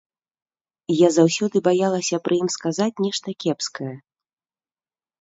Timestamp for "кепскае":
3.47-3.95